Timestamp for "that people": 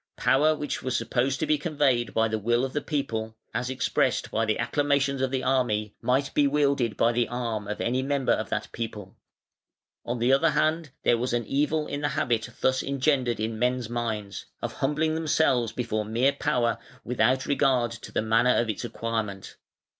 8.49-9.15